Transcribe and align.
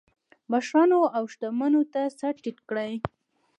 مشرانو 0.51 0.99
او 1.17 1.23
شتمنو 1.33 1.81
ته 1.93 2.01
سر 2.19 2.33
ټیټ 2.43 2.57
کړي. 2.69 2.91